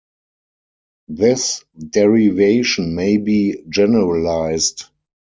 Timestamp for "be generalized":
3.17-4.85